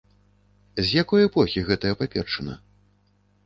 З 0.79 0.85
якой 1.03 1.21
эпохі 1.31 1.65
гэтая 1.69 1.95
паперчына? 2.03 2.61